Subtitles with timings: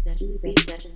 [0.00, 0.92] session, reading session.